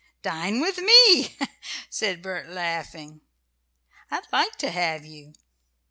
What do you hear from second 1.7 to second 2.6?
said Bert,